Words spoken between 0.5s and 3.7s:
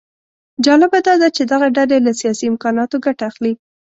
جالبه داده چې دغه ډلې له سیاسي امکاناتو ګټه اخلي